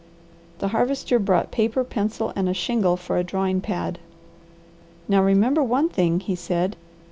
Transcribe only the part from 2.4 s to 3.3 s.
a shingle for a